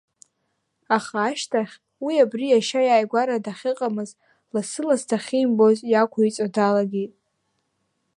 Аха 0.95 1.17
ашьҭахь 1.27 1.75
уи, 2.05 2.15
абри 2.23 2.45
иашьа 2.49 2.81
иааигәара 2.85 3.43
дахьыҟамыз, 3.45 4.09
лассы-лассы 4.53 5.07
дахьимбоз 5.09 5.77
иақәиҵо 5.91 6.45
далагеит. 6.55 7.13